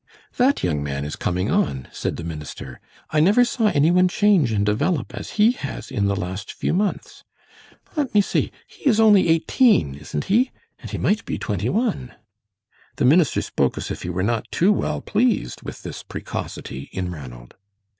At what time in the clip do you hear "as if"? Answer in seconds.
13.77-14.01